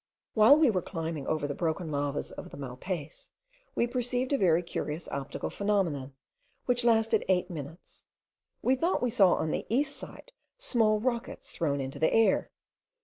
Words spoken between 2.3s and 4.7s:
of the Malpays, we perceived a very